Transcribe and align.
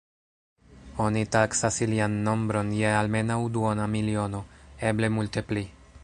Oni 1.07 1.21
taksas 1.35 1.77
ilian 1.87 2.15
nombron 2.29 2.71
je 2.77 2.93
almenaŭ 3.01 3.37
duona 3.59 3.85
miliono, 3.97 4.43
eble 4.93 5.11
multe 5.19 5.45
pli. 5.51 5.67